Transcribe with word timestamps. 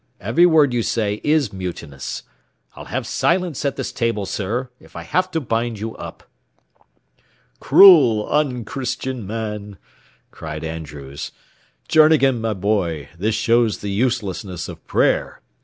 Every 0.19 0.47
word 0.47 0.73
you 0.73 0.81
say 0.81 1.21
is 1.23 1.53
mutinous. 1.53 2.23
I'll 2.75 2.85
have 2.85 3.05
silence 3.05 3.63
at 3.65 3.75
this 3.75 3.91
table, 3.91 4.25
sir, 4.25 4.71
if 4.79 4.95
I 4.95 5.03
have 5.03 5.29
to 5.29 5.39
bind 5.39 5.77
you 5.77 5.95
up." 5.95 6.23
"Cruel, 7.59 8.27
unchristian 8.31 9.27
man!" 9.27 9.77
cried 10.31 10.63
Andrews. 10.63 11.31
"Journegan, 11.87 12.41
my 12.41 12.53
boy, 12.55 13.09
this 13.15 13.35
shows 13.35 13.77
the 13.77 13.91
uselessness 13.91 14.67
of 14.67 14.83
prayer. 14.87 15.39